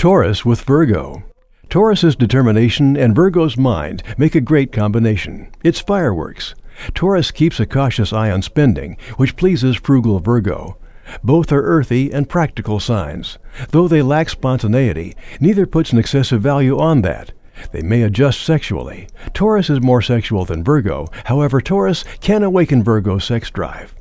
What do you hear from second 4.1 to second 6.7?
make a great combination. It's fireworks.